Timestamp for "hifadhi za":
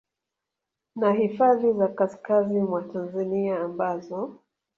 1.13-1.87